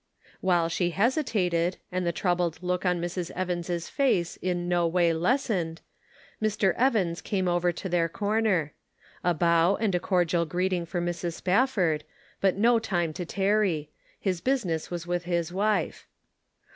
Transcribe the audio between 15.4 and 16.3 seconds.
wife.